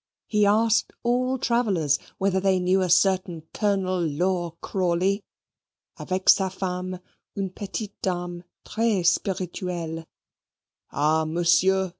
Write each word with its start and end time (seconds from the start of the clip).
He 0.25 0.47
asked 0.47 0.93
all 1.03 1.37
travellers 1.37 1.99
whether 2.17 2.39
they 2.39 2.57
knew 2.59 2.81
a 2.81 2.89
certain 2.89 3.43
Colonel 3.53 4.01
Lor 4.01 4.57
Crawley 4.59 5.23
avec 5.99 6.27
sa 6.27 6.49
femme 6.49 6.99
une 7.37 7.51
petite 7.51 8.01
dame, 8.01 8.43
tres 8.65 9.03
spirituelle. 9.11 10.07
"Ah, 10.89 11.23
Monsieur!" 11.25 11.89